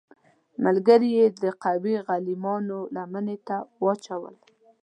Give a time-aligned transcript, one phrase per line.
[0.63, 4.35] ملګري یې د قوي غلیمانو لمنې ته واچول.